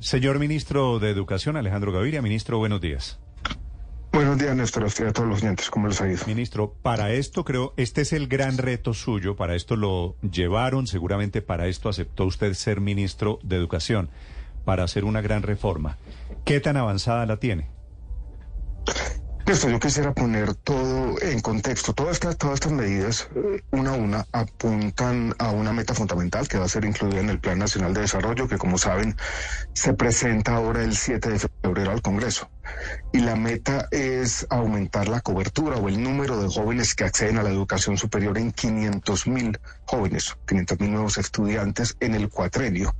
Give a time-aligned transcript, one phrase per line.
[0.00, 2.20] Señor ministro de Educación, Alejandro Gaviria.
[2.20, 3.18] Ministro, buenos días.
[4.12, 4.84] Buenos días, Néstor.
[4.84, 5.70] A todos los oyentes.
[5.70, 6.18] ¿Cómo les ha ido?
[6.26, 9.36] Ministro, para esto creo, este es el gran reto suyo.
[9.36, 14.10] Para esto lo llevaron, seguramente para esto aceptó usted ser ministro de Educación,
[14.64, 15.96] para hacer una gran reforma.
[16.44, 17.68] ¿Qué tan avanzada la tiene?
[19.46, 21.92] Esto yo quisiera poner todo en contexto.
[21.92, 26.58] Todas estas, todas estas medidas, eh, una a una, apuntan a una meta fundamental que
[26.58, 29.16] va a ser incluida en el Plan Nacional de Desarrollo, que como saben,
[29.72, 32.48] se presenta ahora el 7 de febrero al Congreso
[33.12, 37.42] y la meta es aumentar la cobertura o el número de jóvenes que acceden a
[37.42, 42.94] la educación superior en 500 mil jóvenes, 500 mil nuevos estudiantes en el cuatrenio.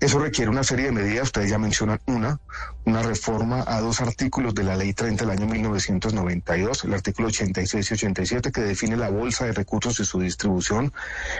[0.00, 2.38] Eso requiere una serie de medidas, ustedes ya mencionan una,
[2.84, 7.90] una reforma a dos artículos de la Ley 30 del año 1992, el artículo 86
[7.90, 10.92] y 87 que define la bolsa de recursos y su distribución,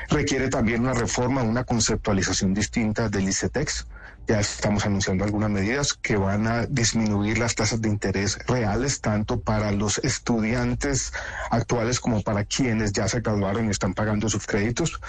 [0.09, 3.87] requiere también una reforma, una conceptualización distinta del ICETEX,
[4.27, 9.41] ya estamos anunciando algunas medidas que van a disminuir las tasas de interés reales, tanto
[9.41, 11.13] para los estudiantes
[11.51, 15.01] actuales como para quienes ya se graduaron y están pagando sus créditos.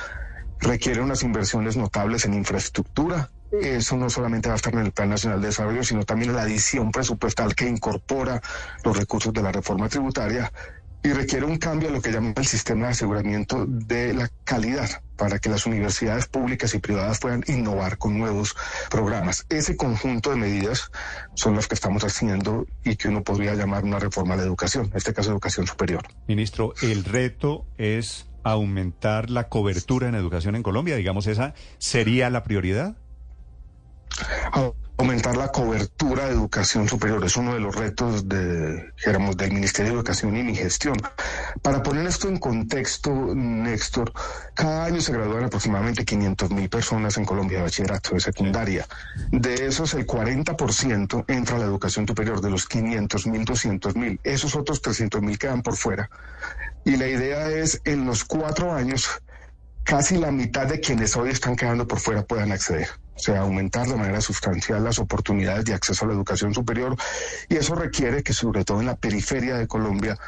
[0.59, 3.31] Requiere unas inversiones notables en infraestructura.
[3.51, 6.35] Eso no solamente va a estar en el Plan Nacional de Desarrollo, sino también en
[6.35, 8.41] la adición presupuestal que incorpora
[8.83, 10.51] los recursos de la reforma tributaria
[11.03, 15.01] y requiere un cambio a lo que llaman el sistema de aseguramiento de la calidad
[15.15, 18.55] para que las universidades públicas y privadas puedan innovar con nuevos
[18.89, 19.45] programas.
[19.49, 20.91] Ese conjunto de medidas
[21.33, 24.87] son las que estamos haciendo y que uno podría llamar una reforma a la educación,
[24.87, 26.03] en este caso educación superior.
[26.27, 32.43] Ministro, el reto es aumentar la cobertura en educación en Colombia, digamos, esa sería la
[32.43, 32.95] prioridad.
[34.97, 37.23] Aumentar la cobertura de educación superior.
[37.23, 38.91] Es uno de los retos de,
[39.35, 40.97] del Ministerio de Educación y mi gestión.
[41.61, 44.11] Para poner esto en contexto, Néstor,
[44.55, 48.87] cada año se gradúan aproximadamente 500 mil personas en Colombia de bachillerato, de secundaria.
[49.31, 54.19] De esos, el 40% entra a la educación superior, de los 500 mil, 200 mil.
[54.23, 56.09] Esos otros 300 mil quedan por fuera.
[56.85, 59.21] Y la idea es, en los cuatro años,
[59.87, 63.87] casi la mitad de quienes hoy están quedando por fuera puedan acceder o sea, aumentar
[63.87, 66.95] de manera sustancial las oportunidades de acceso a la educación superior
[67.49, 70.19] y eso requiere que sobre todo en la periferia de Colombia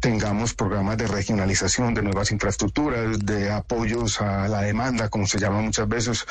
[0.00, 5.60] tengamos programas de regionalización de nuevas infraestructuras, de apoyos a la demanda, como se llama
[5.60, 6.26] muchas veces,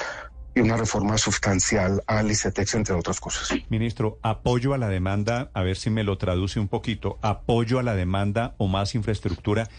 [0.54, 3.50] y una reforma sustancial al ICETEX, entre otras cosas.
[3.70, 7.84] Ministro, apoyo a la demanda, a ver si me lo traduce un poquito, apoyo a
[7.84, 9.70] la demanda o más infraestructura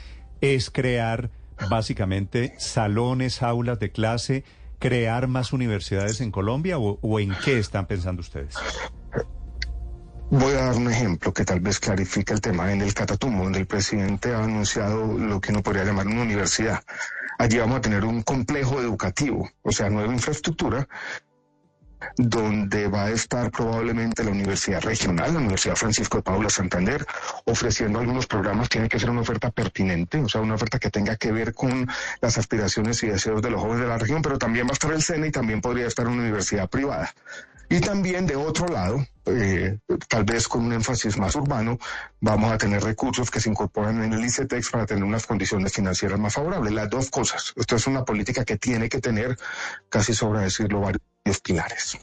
[0.41, 1.31] es crear
[1.69, 4.45] básicamente salones, aulas de clase,
[4.79, 8.57] crear más universidades en Colombia o, en qué están pensando ustedes?
[10.31, 12.73] Voy a dar un ejemplo que tal vez clarifique el tema.
[12.73, 16.83] En el Catatumbo, donde el presidente ha anunciado lo que uno podría llamar una universidad.
[17.39, 20.89] Allí vamos a tener un complejo educativo, o sea, nueva infraestructura,
[22.17, 27.05] donde va a estar probablemente la Universidad Regional, la Universidad Francisco de Paula Santander,
[27.45, 28.69] ofreciendo algunos programas.
[28.69, 31.89] Tiene que ser una oferta pertinente, o sea, una oferta que tenga que ver con
[32.21, 34.93] las aspiraciones y deseos de los jóvenes de la región, pero también va a estar
[34.93, 37.13] el SENA y también podría estar una universidad privada.
[37.73, 41.79] Y también de otro lado, eh, tal vez con un énfasis más urbano,
[42.21, 46.21] vamos a tener recursos que se incorporan en el ICETEX para tener unas condiciones financieras
[46.21, 46.71] más favorables.
[46.71, 47.55] Las dos cosas.
[47.57, 49.39] Esto es una política que tiene que tener,
[49.89, 51.01] casi sobra decirlo, varios
[51.43, 51.99] pilares.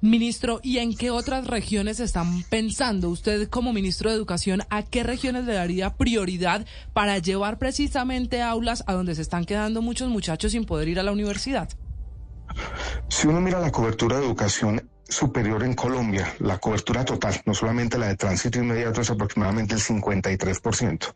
[0.00, 3.08] Ministro, ¿y en qué otras regiones están pensando?
[3.08, 8.84] Usted como ministro de Educación, ¿a qué regiones le daría prioridad para llevar precisamente aulas
[8.86, 11.70] a donde se están quedando muchos muchachos sin poder ir a la universidad?
[13.08, 17.96] Si uno mira la cobertura de educación superior en Colombia, la cobertura total, no solamente
[17.96, 21.14] la de tránsito inmediato, es aproximadamente el 53%.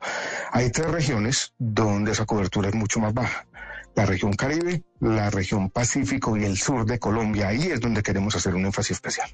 [0.53, 3.47] Hay tres regiones donde esa cobertura es mucho más baja
[3.95, 7.49] la región Caribe, la región Pacífico y el sur de Colombia.
[7.49, 9.31] Ahí es donde queremos hacer un énfasis especial.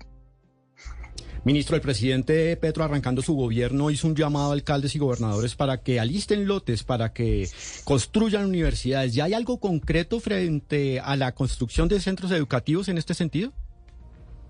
[1.44, 5.82] Ministro, el presidente Petro, arrancando su gobierno, hizo un llamado a alcaldes y gobernadores para
[5.82, 7.50] que alisten lotes, para que
[7.84, 9.12] construyan universidades.
[9.12, 13.52] ¿Ya hay algo concreto frente a la construcción de centros educativos en este sentido?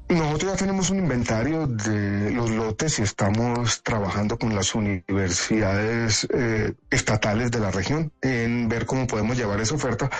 [0.06, 6.74] Nosotros ya tenemos un inventario de los lotes y estamos trabajando con las universidades eh,
[6.90, 10.10] estatales de la región en ver cómo podemos llevar esa oferta.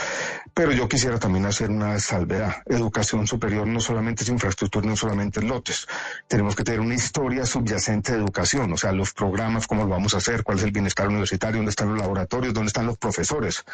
[0.55, 2.63] Pero yo quisiera también hacer una salvedad.
[2.65, 5.87] Educación superior no solamente es infraestructura, no solamente es lotes.
[6.29, 10.15] Tenemos que tener una historia subyacente de educación, o sea, los programas, cómo lo vamos
[10.15, 13.65] a hacer, cuál es el bienestar universitario, dónde están los laboratorios, dónde están los profesores.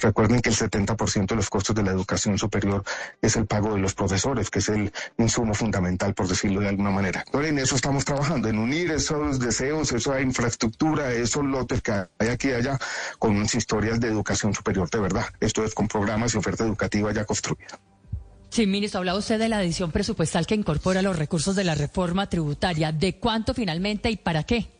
[0.00, 2.84] Recuerden que el 70% de los costos de la educación superior
[3.22, 6.90] es el pago de los profesores, que es el insumo fundamental, por decirlo de alguna
[6.90, 7.24] manera.
[7.32, 12.48] en eso estamos trabajando, en unir esos deseos, esa infraestructura, esos lotes que hay aquí
[12.48, 12.78] y allá,
[13.18, 15.26] con unas historias de educación superior de verdad.
[15.40, 17.78] Esto es con programas y oferta educativa ya construida.
[18.50, 22.28] Sí, ministro, hablaba usted de la adición presupuestal que incorpora los recursos de la reforma
[22.28, 22.92] tributaria.
[22.92, 24.75] ¿De cuánto finalmente y para qué?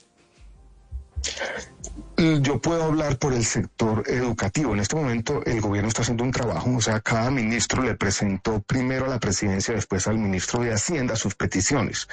[2.18, 4.72] Mm, yo puedo hablar por el sector educativo.
[4.72, 8.60] En este momento el gobierno está haciendo un trabajo, o sea, cada ministro le presentó
[8.62, 12.08] primero a la presidencia, después al ministro de Hacienda sus peticiones.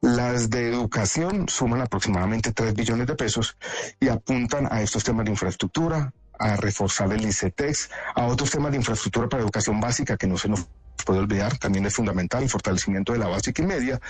[0.00, 3.56] Las de educación suman aproximadamente 3 billones de pesos
[4.00, 8.78] y apuntan a estos temas de infraestructura, a reforzar el ICETEX, a otros temas de
[8.78, 10.66] infraestructura para educación básica que no se nos
[11.04, 14.00] puede olvidar, también es fundamental el fortalecimiento de la básica y media,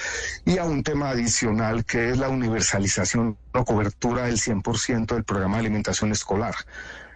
[0.44, 5.56] y a un tema adicional que es la universalización o cobertura del 100% del programa
[5.56, 6.54] de alimentación escolar.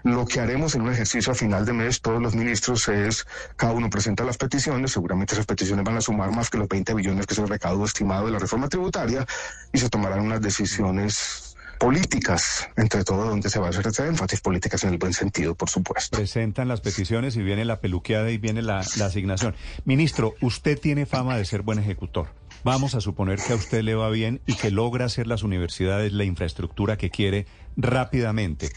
[0.04, 3.24] Lo que haremos en un ejercicio a final de mes, todos los ministros, es
[3.56, 6.94] cada uno presenta las peticiones, seguramente esas peticiones van a sumar más que los 20
[6.94, 9.24] billones que es el recaudo estimado de la reforma tributaria
[9.72, 11.51] y se tomarán unas decisiones
[11.82, 15.56] políticas, entre todo donde se va a hacer ese énfasis, políticas en el buen sentido,
[15.56, 16.16] por supuesto.
[16.16, 19.56] Presentan las peticiones y viene la peluqueada y viene la, la asignación.
[19.84, 22.28] Ministro, usted tiene fama de ser buen ejecutor.
[22.62, 26.12] Vamos a suponer que a usted le va bien y que logra hacer las universidades
[26.12, 27.46] la infraestructura que quiere
[27.76, 28.70] rápidamente.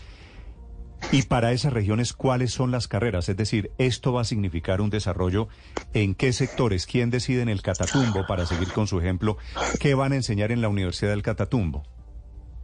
[1.11, 3.29] Y para esas regiones, ¿cuáles son las carreras?
[3.29, 5.47] Es decir, ¿esto va a significar un desarrollo
[5.93, 6.87] en qué sectores?
[6.87, 9.37] ¿Quién decide en el Catatumbo, para seguir con su ejemplo?
[9.79, 11.83] ¿Qué van a enseñar en la Universidad del Catatumbo?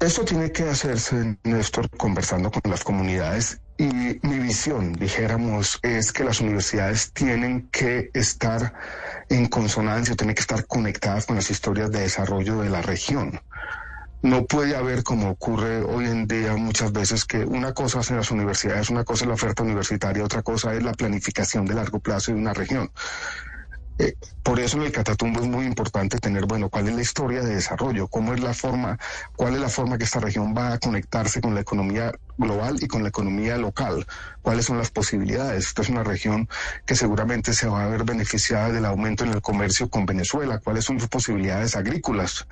[0.01, 6.23] Esto tiene que hacerse, Néstor, conversando con las comunidades y mi visión, dijéramos, es que
[6.23, 8.73] las universidades tienen que estar
[9.29, 13.39] en consonancia, tienen que estar conectadas con las historias de desarrollo de la región.
[14.23, 18.31] No puede haber, como ocurre hoy en día muchas veces, que una cosa hacen las
[18.31, 22.31] universidades, una cosa es la oferta universitaria, otra cosa es la planificación de largo plazo
[22.31, 22.91] de una región.
[23.99, 27.41] Eh, por eso en el Catatumbo es muy importante tener, bueno, cuál es la historia
[27.41, 28.97] de desarrollo, cómo es la forma,
[29.35, 32.87] cuál es la forma que esta región va a conectarse con la economía global y
[32.87, 34.05] con la economía local,
[34.41, 35.67] cuáles son las posibilidades.
[35.67, 36.49] Esta es una región
[36.85, 40.85] que seguramente se va a ver beneficiada del aumento en el comercio con Venezuela, cuáles
[40.85, 42.47] son sus posibilidades agrícolas.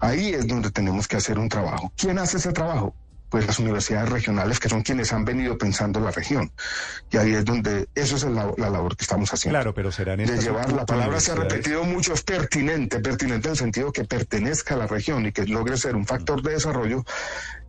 [0.00, 1.92] Ahí es donde tenemos que hacer un trabajo.
[1.96, 2.94] ¿Quién hace ese trabajo?
[3.28, 6.50] Pues las universidades regionales que son quienes han venido pensando la región.
[7.10, 9.58] Y ahí es donde, eso es la, labor que estamos haciendo.
[9.58, 13.52] Claro, pero serán De llevar, la palabra se ha repetido mucho, es pertinente, pertinente en
[13.52, 17.04] el sentido que pertenezca a la región y que logre ser un factor de desarrollo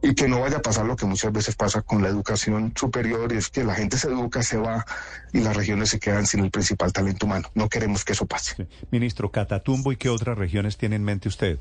[0.01, 3.31] y que no vaya a pasar lo que muchas veces pasa con la educación superior
[3.33, 4.85] y es que la gente se educa, se va
[5.33, 7.49] y las regiones se quedan sin el principal talento humano.
[7.53, 8.67] No queremos que eso pase.
[8.91, 11.59] Ministro, Catatumbo y qué otras regiones tiene en mente usted?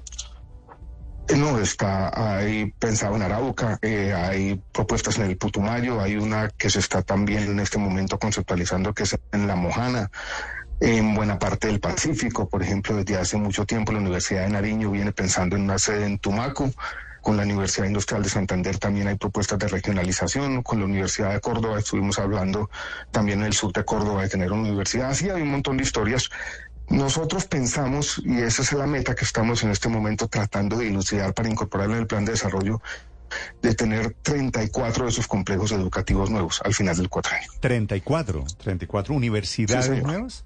[1.37, 6.71] No, está ahí pensado en Arauca, eh, hay propuestas en el Putumayo, hay una que
[6.71, 10.11] se está también en este momento conceptualizando que es en La Mojana,
[10.81, 14.91] en buena parte del Pacífico, por ejemplo, desde hace mucho tiempo la Universidad de Nariño
[14.91, 16.71] viene pensando en una sede en Tumaco,
[17.21, 21.41] con la Universidad Industrial de Santander también hay propuestas de regionalización, con la Universidad de
[21.41, 22.71] Córdoba estuvimos hablando
[23.11, 25.83] también en el sur de Córdoba de tener una universidad, así hay un montón de
[25.83, 26.31] historias
[26.91, 31.35] nosotros pensamos, y esa es la meta que estamos en este momento tratando de dilucidar
[31.35, 32.81] para incorporarlo en el plan de desarrollo,
[33.61, 37.51] de tener 34 de esos complejos educativos nuevos al final del cuatrenio.
[37.61, 40.45] 34, 34 universidades nuevas.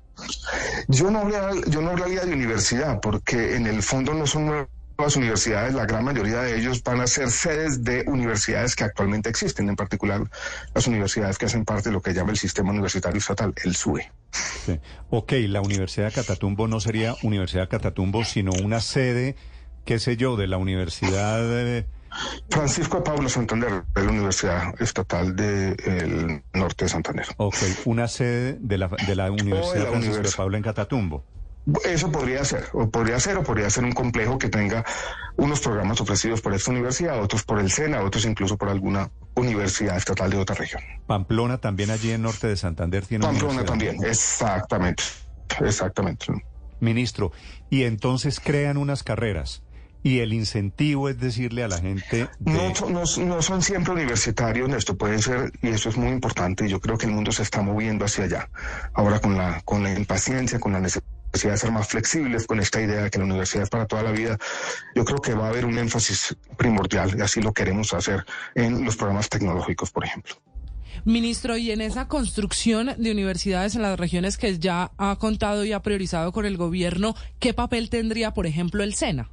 [0.88, 4.68] Yo no, hablaría, yo no hablaría de universidad porque en el fondo no son nuevas
[5.02, 9.28] las universidades, la gran mayoría de ellos van a ser sedes de universidades que actualmente
[9.28, 10.22] existen, en particular
[10.74, 14.10] las universidades que hacen parte de lo que llama el sistema universitario estatal, el SUE.
[15.10, 19.36] Ok, la Universidad de Catatumbo no sería Universidad de Catatumbo, sino una sede,
[19.84, 21.86] qué sé yo, de la Universidad de...
[22.50, 27.26] Francisco de Pablo Santander, de la Universidad Estatal del Norte de Santander.
[27.38, 31.24] Ok, una sede de la, de la Universidad Francisco de Pablo en Catatumbo.
[31.84, 34.84] Eso podría ser, o podría ser, o podría ser un complejo que tenga
[35.36, 39.96] unos programas ofrecidos por esta universidad, otros por el SENA, otros incluso por alguna universidad
[39.96, 40.82] estatal de otra región.
[41.06, 45.04] Pamplona también allí en norte de Santander tiene Pamplona también, exactamente,
[45.60, 46.26] exactamente.
[46.80, 47.30] Ministro,
[47.70, 49.62] y entonces crean unas carreras.
[50.04, 52.28] Y el incentivo es decirle a la gente...
[52.40, 56.80] No, no, no, son siempre universitarios, esto pueden ser, y eso es muy importante, yo
[56.80, 58.50] creo que el mundo se está moviendo hacia allá.
[58.94, 62.80] Ahora con la, con la impaciencia, con la necesidad de ser más flexibles con esta
[62.80, 64.38] idea de que la universidad es para toda la vida,
[64.94, 68.24] yo creo que va a haber un énfasis primordial, y así lo queremos hacer
[68.54, 70.34] en los programas tecnológicos, por ejemplo.
[71.04, 75.72] Ministro, y en esa construcción de universidades en las regiones que ya ha contado y
[75.72, 79.30] ha priorizado con el gobierno, ¿qué papel tendría, por ejemplo, el SENA?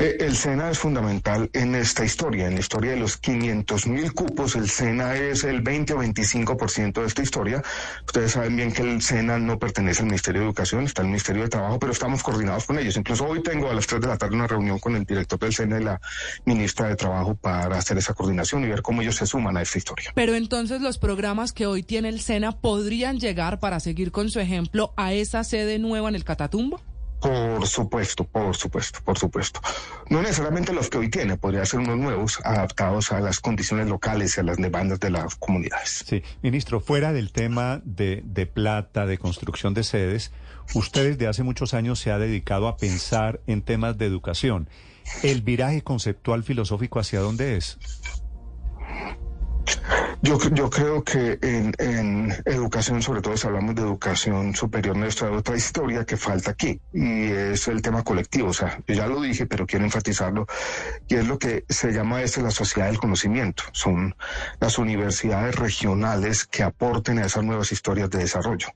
[0.00, 4.14] Eh, el SENA es fundamental en esta historia, en la historia de los 500 mil
[4.14, 4.56] cupos.
[4.56, 7.62] El SENA es el 20 o 25% de esta historia.
[8.06, 11.42] Ustedes saben bien que el SENA no pertenece al Ministerio de Educación, está el Ministerio
[11.42, 12.96] de Trabajo, pero estamos coordinados con ellos.
[12.96, 15.52] Incluso hoy tengo a las 3 de la tarde una reunión con el director del
[15.52, 16.00] SENA y la
[16.46, 19.76] ministra de Trabajo para hacer esa coordinación y ver cómo ellos se suman a esta
[19.76, 20.12] historia.
[20.14, 24.40] Pero entonces los programas que hoy tiene el SENA podrían llegar, para seguir con su
[24.40, 26.80] ejemplo, a esa sede nueva en el Catatumbo.
[27.20, 29.60] Por supuesto, por supuesto, por supuesto.
[30.08, 34.36] No necesariamente los que hoy tiene, podría ser unos nuevos adaptados a las condiciones locales
[34.36, 36.04] y a las demandas de las comunidades.
[36.06, 40.32] Sí, ministro, fuera del tema de, de plata, de construcción de sedes,
[40.74, 44.68] usted desde hace muchos años se ha dedicado a pensar en temas de educación.
[45.22, 47.78] ¿El viraje conceptual filosófico hacia dónde es?
[50.22, 55.56] Yo, yo creo que en, educación, sobre todo si hablamos de educación superior, nuestra otra
[55.56, 58.50] historia que falta aquí, y es el tema colectivo.
[58.50, 60.46] O sea, yo ya lo dije, pero quiero enfatizarlo,
[61.08, 63.64] y es lo que se llama este la sociedad del conocimiento.
[63.72, 64.14] Son
[64.60, 68.68] las universidades regionales que aporten a esas nuevas historias de desarrollo.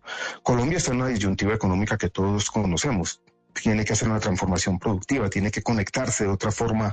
[0.42, 3.20] Colombia está en una disyuntiva económica que todos conocemos
[3.54, 6.92] tiene que hacer una transformación productiva, tiene que conectarse de otra forma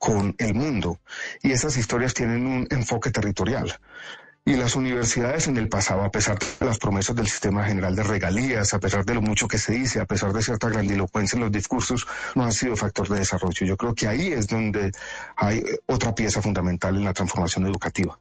[0.00, 0.98] con el mundo.
[1.42, 3.78] Y esas historias tienen un enfoque territorial.
[4.46, 8.02] Y las universidades en el pasado, a pesar de las promesas del sistema general de
[8.02, 11.42] regalías, a pesar de lo mucho que se dice, a pesar de cierta grandilocuencia en
[11.42, 13.66] los discursos, no han sido factor de desarrollo.
[13.66, 14.90] Yo creo que ahí es donde
[15.36, 18.18] hay otra pieza fundamental en la transformación educativa,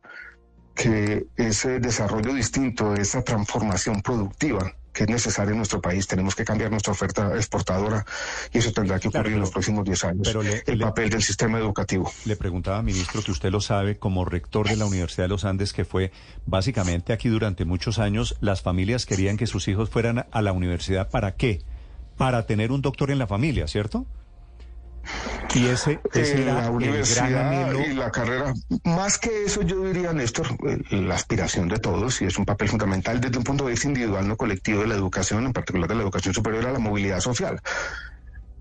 [0.75, 6.07] que ese desarrollo distinto, esa transformación productiva, que es necesario en nuestro país.
[6.07, 8.05] Tenemos que cambiar nuestra oferta exportadora
[8.51, 10.27] y eso tendrá que ocurrir Claro, en los próximos 10 años.
[10.27, 12.11] pero le- el le- papel del sistema educativo.
[12.25, 15.71] Le preguntaba, ministro, que usted lo sabe como rector de la Universidad de los Andes,
[15.71, 16.11] que fue
[16.45, 21.09] básicamente aquí durante muchos años, las familias querían que sus hijos fueran a la universidad.
[21.09, 21.61] ¿Para qué?
[22.17, 24.05] Para tener un doctor en la familia, ¿cierto?
[25.55, 27.79] Y ese, ese Eh, era gran anhelo.
[27.81, 28.53] y la carrera.
[28.83, 32.69] Más que eso, yo diría, Néstor, eh, la aspiración de todos, y es un papel
[32.69, 35.95] fundamental desde un punto de vista individual, no colectivo de la educación, en particular de
[35.95, 37.59] la educación superior, a la movilidad social.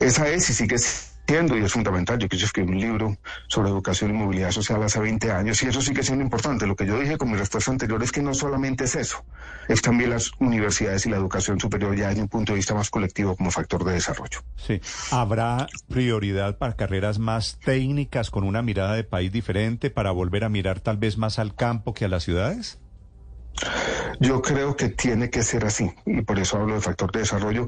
[0.00, 2.18] Esa es y sigue siendo, y es fundamental.
[2.18, 3.16] Yo quise escribir un libro
[3.48, 6.66] sobre educación y movilidad social hace 20 años, y eso sigue siendo importante.
[6.66, 9.24] Lo que yo dije con mi respuesta anterior es que no solamente es eso,
[9.68, 12.88] es también las universidades y la educación superior ya desde un punto de vista más
[12.88, 14.40] colectivo como factor de desarrollo.
[14.56, 14.80] Sí.
[15.10, 20.48] ¿Habrá prioridad para carreras más técnicas con una mirada de país diferente para volver a
[20.48, 22.78] mirar tal vez más al campo que a las ciudades?
[24.20, 27.66] Yo creo que tiene que ser así y por eso hablo de factor de desarrollo.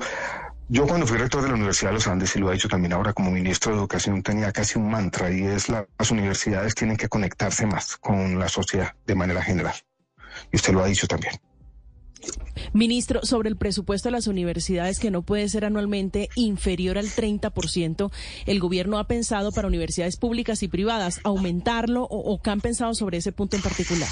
[0.72, 2.92] Yo cuando fui rector de la Universidad de los Andes, y lo he dicho también
[2.92, 6.96] ahora como ministro de Educación, tenía casi un mantra y es la- las universidades tienen
[6.96, 9.74] que conectarse más con la sociedad de manera general.
[10.52, 11.34] Y usted lo ha dicho también.
[12.72, 18.12] Ministro, sobre el presupuesto de las universidades que no puede ser anualmente inferior al 30%,
[18.46, 22.94] ¿el gobierno ha pensado para universidades públicas y privadas aumentarlo o, o qué han pensado
[22.94, 24.08] sobre ese punto en particular?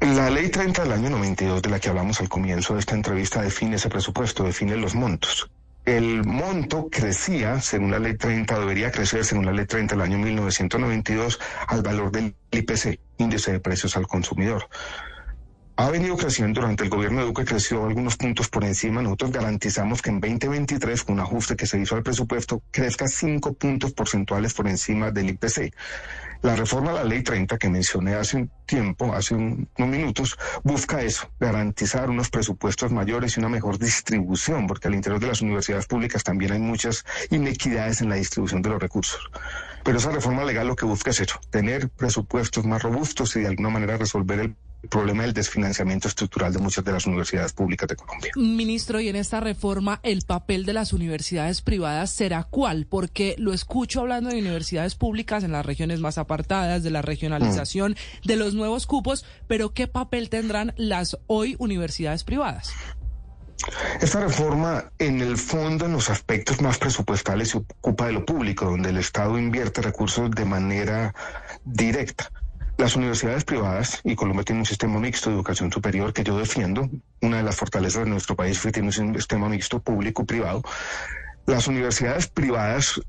[0.00, 3.42] La ley 30 del año 92, de la que hablamos al comienzo de esta entrevista,
[3.42, 5.50] define ese presupuesto, define los montos.
[5.84, 10.18] El monto crecía, según la ley 30, debería crecer, según la ley 30 del año
[10.18, 14.68] 1992, al valor del IPC, índice de precios al consumidor.
[15.80, 19.00] Ha venido creciendo durante el gobierno de Duque, creció algunos puntos por encima.
[19.00, 23.52] Nosotros garantizamos que en 2023, con un ajuste que se hizo al presupuesto, crezca cinco
[23.52, 25.72] puntos porcentuales por encima del IPC.
[26.42, 30.36] La reforma a la ley 30 que mencioné hace un tiempo, hace un- unos minutos,
[30.64, 35.42] busca eso, garantizar unos presupuestos mayores y una mejor distribución, porque al interior de las
[35.42, 39.30] universidades públicas también hay muchas inequidades en la distribución de los recursos.
[39.84, 43.46] Pero esa reforma legal lo que busca es eso, tener presupuestos más robustos y de
[43.46, 44.56] alguna manera resolver el
[44.88, 48.30] problema del desfinanciamiento estructural de muchas de las universidades públicas de Colombia.
[48.36, 52.86] Ministro, y en esta reforma, ¿el papel de las universidades privadas será cuál?
[52.86, 57.96] Porque lo escucho hablando de universidades públicas en las regiones más apartadas, de la regionalización,
[58.24, 62.72] de los nuevos cupos, pero ¿qué papel tendrán las hoy universidades privadas?
[64.00, 68.64] Esta reforma, en el fondo, en los aspectos más presupuestales, se ocupa de lo público,
[68.66, 71.14] donde el Estado invierte recursos de manera
[71.64, 72.30] directa.
[72.78, 76.88] Las universidades privadas, y Colombia tiene un sistema mixto de educación superior que yo defiendo,
[77.20, 80.62] una de las fortalezas de nuestro país es que tiene un sistema mixto público-privado.
[81.44, 83.00] Las universidades privadas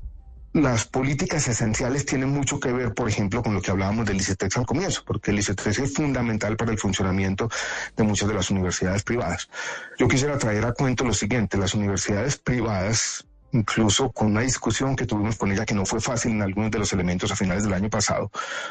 [0.52, 4.56] las políticas esenciales tienen mucho que ver, por ejemplo, con lo que hablábamos del ICETEX
[4.56, 7.48] al comienzo, porque el ICETEX es fundamental para el funcionamiento
[7.96, 9.48] de muchas de las universidades privadas.
[9.96, 15.06] Yo quisiera traer a cuento lo siguiente, las universidades privadas, incluso con una discusión que
[15.06, 17.74] tuvimos con ella que no fue fácil en algunos de los elementos a finales del
[17.74, 18.30] año pasado,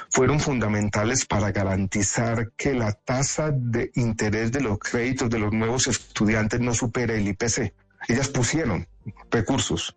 [0.09, 5.87] fueron fundamentales para garantizar que la tasa de interés de los créditos de los nuevos
[5.87, 7.73] estudiantes no supere el IPC.
[8.07, 8.87] Ellas pusieron
[9.29, 9.95] recursos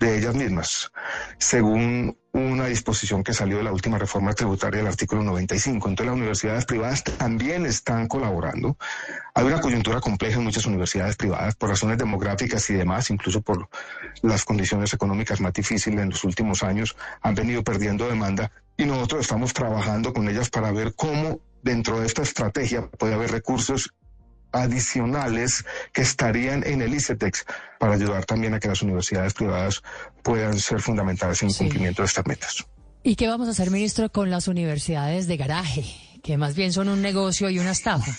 [0.00, 0.90] de ellas mismas,
[1.38, 5.88] según una disposición que salió de la última reforma tributaria del artículo 95.
[5.88, 8.76] Entonces las universidades privadas también están colaborando.
[9.34, 13.68] Hay una coyuntura compleja en muchas universidades privadas por razones demográficas y demás, incluso por
[14.22, 19.20] las condiciones económicas más difíciles en los últimos años, han venido perdiendo demanda y nosotros
[19.20, 23.94] estamos trabajando con ellas para ver cómo dentro de esta estrategia puede haber recursos
[24.54, 27.44] adicionales que estarían en el ICETEX
[27.78, 29.82] para ayudar también a que las universidades privadas
[30.22, 32.64] puedan ser fundamentales en el cumplimiento de estas metas.
[33.02, 35.84] ¿Y qué vamos a hacer, ministro, con las universidades de garaje,
[36.22, 38.12] que más bien son un negocio y una estafa?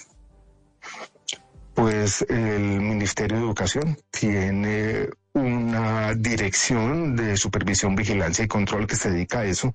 [1.74, 9.10] Pues el Ministerio de Educación tiene una dirección de supervisión, vigilancia y control que se
[9.10, 9.74] dedica a eso.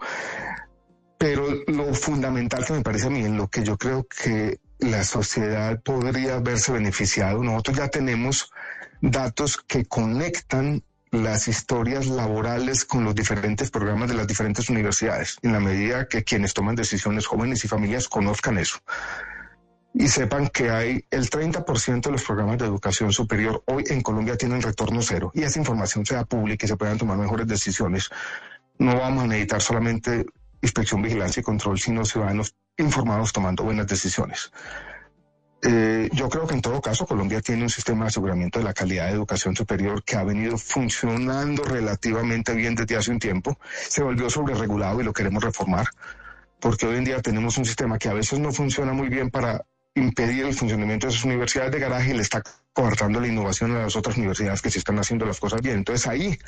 [1.18, 5.04] Pero lo fundamental que me parece a mí, en lo que yo creo que la
[5.04, 7.42] sociedad podría verse beneficiado.
[7.42, 8.52] Nosotros ya tenemos
[9.00, 15.52] datos que conectan las historias laborales con los diferentes programas de las diferentes universidades, en
[15.52, 18.78] la medida que quienes toman decisiones, jóvenes y familias, conozcan eso.
[19.92, 24.36] Y sepan que hay el 30% de los programas de educación superior hoy en Colombia
[24.36, 28.08] tienen retorno cero y esa información sea pública y se puedan tomar mejores decisiones.
[28.78, 30.26] No vamos a necesitar solamente
[30.62, 34.50] inspección, vigilancia y control, sino ciudadanos informados tomando buenas decisiones.
[35.62, 38.72] Eh, yo creo que en todo caso Colombia tiene un sistema de aseguramiento de la
[38.72, 43.58] calidad de educación superior que ha venido funcionando relativamente bien desde hace un tiempo.
[43.88, 45.86] Se volvió sobreregulado y lo queremos reformar
[46.60, 49.64] porque hoy en día tenemos un sistema que a veces no funciona muy bien para
[49.94, 52.42] impedir el funcionamiento de esas universidades de garaje y le está
[52.72, 55.78] coartando la innovación a las otras universidades que sí están haciendo las cosas bien.
[55.78, 56.38] Entonces ahí,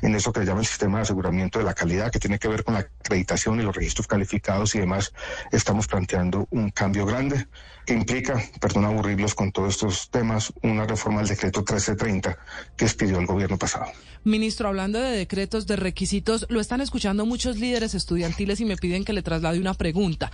[0.00, 2.64] en eso que llama el sistema de aseguramiento de la calidad, que tiene que ver
[2.64, 5.12] con la acreditación y los registros calificados y demás,
[5.52, 7.46] estamos planteando un cambio grande
[7.84, 12.36] que implica, perdón aburrirlos con todos estos temas, una reforma al decreto 1330
[12.76, 13.86] que expidió el gobierno pasado.
[14.24, 19.04] Ministro, hablando de decretos, de requisitos, lo están escuchando muchos líderes estudiantiles y me piden
[19.04, 20.32] que le traslade una pregunta.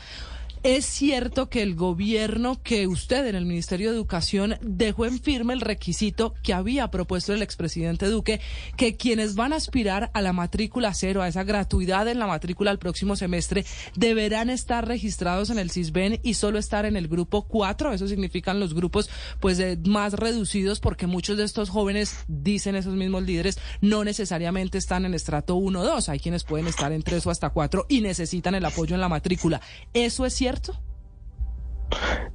[0.65, 5.55] ¿Es cierto que el gobierno, que usted en el Ministerio de Educación dejó en firme
[5.55, 8.41] el requisito que había propuesto el expresidente Duque,
[8.77, 12.71] que quienes van a aspirar a la matrícula cero, a esa gratuidad en la matrícula
[12.71, 13.65] al próximo semestre,
[13.97, 17.93] deberán estar registrados en el CISBEN y solo estar en el grupo 4?
[17.93, 23.25] Eso significan los grupos pues más reducidos porque muchos de estos jóvenes, dicen esos mismos
[23.25, 26.09] líderes, no necesariamente están en estrato 1 o 2.
[26.09, 29.09] Hay quienes pueden estar en 3 o hasta 4 y necesitan el apoyo en la
[29.09, 29.61] matrícula.
[29.93, 30.52] ¿Eso es cierto?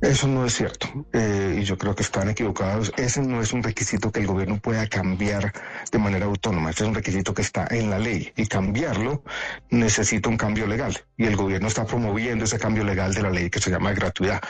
[0.02, 2.94] Eso no es cierto eh, y yo creo que están equivocados.
[2.98, 5.52] Ese no es un requisito que el gobierno pueda cambiar
[5.92, 6.70] de manera autónoma.
[6.70, 9.24] Ese es un requisito que está en la ley y cambiarlo
[9.72, 13.50] necesita un cambio legal y el gobierno está promoviendo ese cambio legal de la ley
[13.50, 14.42] que se llama gratuidad.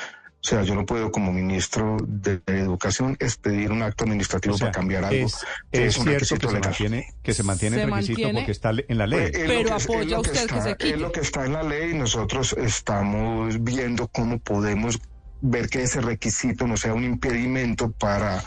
[0.48, 5.04] O sea, yo no puedo como ministro de Educación expedir un acto administrativo para cambiar
[5.04, 5.28] algo.
[5.28, 9.08] Es, es, cierto que se, mantiene, que se mantiene el requisito porque está en la
[9.08, 9.30] ley.
[9.30, 10.94] Pues, Pero apoya usted que, se quite.
[10.94, 15.02] Es lo que está en la ley y nosotros estamos viendo cómo podemos
[15.42, 18.42] ver que ese requisito no sea un impedimento para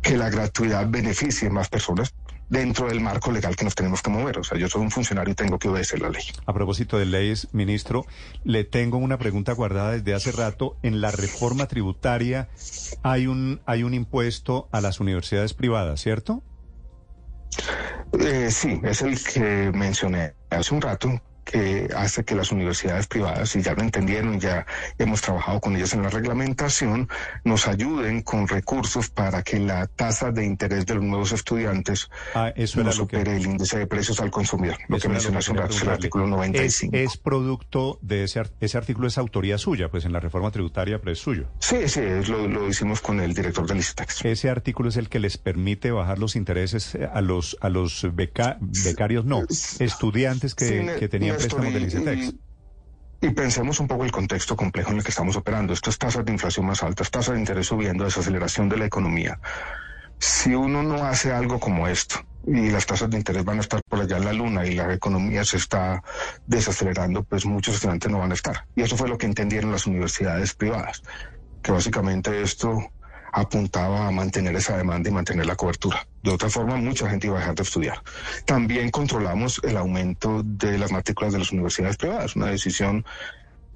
[0.00, 2.14] que la gratuidad beneficie a más personas
[2.48, 4.38] dentro del marco legal que nos tenemos que mover.
[4.38, 6.22] O sea, yo soy un funcionario y tengo que obedecer la ley.
[6.46, 8.06] A propósito de leyes, ministro,
[8.44, 10.76] le tengo una pregunta guardada desde hace rato.
[10.82, 12.48] En la reforma tributaria
[13.02, 16.42] hay un, hay un impuesto a las universidades privadas, ¿cierto?
[18.20, 23.54] Eh, sí, es el que mencioné hace un rato, que hace que las universidades privadas,
[23.56, 24.66] y ya lo entendieron, ya
[24.98, 27.08] hemos trabajado con ellas en la reglamentación,
[27.44, 32.52] nos ayuden con recursos para que la tasa de interés de los nuevos estudiantes ah,
[32.56, 36.96] eso no supere el índice de precios al consumidor, lo que menciona el artículo 95.
[36.96, 41.12] Es, producto de ese, ese artículo, es autoría suya, pues en la reforma tributaria, pero
[41.12, 41.46] es suyo.
[41.60, 44.24] Sí, sí, lo, lo hicimos con el director del ICETEX.
[44.24, 49.24] Ese artículo es el que les permite bajar los intereses a los, a los becarios,
[49.24, 49.44] no,
[49.78, 51.35] estudiantes que, que tenían
[53.20, 55.72] y, pensemos un poco el contexto complejo en el que estamos operando.
[55.72, 59.38] Estas tasas de inflación más altas, tasas de interés subiendo, desaceleración de la economía.
[60.18, 63.80] Si uno no hace algo como esto y las tasas de interés van a estar
[63.88, 66.02] por allá en la luna y la economía se está
[66.46, 68.66] desacelerando, pues muchos estudiantes no van a estar.
[68.76, 71.02] Y eso fue lo que entendieron las universidades privadas,
[71.62, 72.90] que básicamente esto
[73.32, 76.06] apuntaba a mantener esa demanda y mantener la cobertura.
[76.26, 78.02] De otra forma, mucha gente iba a dejar de estudiar.
[78.44, 83.04] También controlamos el aumento de las matrículas de las universidades privadas, una decisión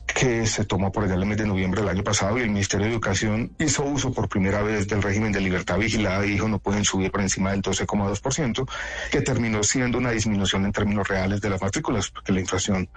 [0.05, 2.51] que se tomó por allá en el mes de noviembre del año pasado y el
[2.51, 6.49] Ministerio de Educación hizo uso por primera vez del régimen de libertad vigilada y dijo
[6.49, 8.69] no pueden subir por encima del 12,2%,
[9.13, 12.89] que terminó siendo una disminución en términos reales de las matrículas, porque la inflación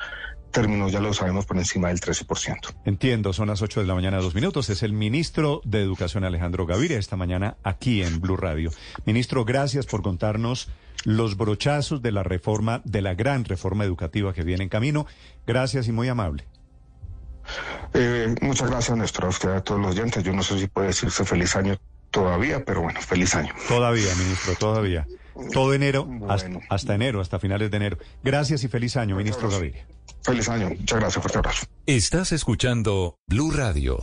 [0.53, 2.73] terminó, ya lo sabemos, por encima del 13%.
[2.85, 4.69] Entiendo, son las 8 de la mañana, dos minutos.
[4.69, 8.71] Es el ministro de Educación, Alejandro Gaviria, esta mañana aquí en Blue Radio.
[9.05, 10.69] Ministro, gracias por contarnos
[11.03, 15.05] los brochazos de la reforma, de la gran reforma educativa que viene en camino.
[15.45, 16.45] Gracias y muy amable.
[17.93, 20.23] Eh, muchas gracias, Néstor, a usted, a todos los oyentes.
[20.23, 21.77] Yo no sé si puede decirse feliz año
[22.09, 23.53] todavía, pero bueno, feliz año.
[23.67, 25.05] Todavía, ministro, todavía.
[25.51, 27.97] Todo enero, hasta, hasta, enero, hasta finales de enero.
[28.23, 29.85] Gracias y feliz año, ministro Gaviria.
[30.23, 30.69] Feliz año.
[30.69, 31.21] Muchas gracias.
[31.21, 31.65] Fuerte abrazo.
[31.85, 33.99] Estás escuchando Blue Radio.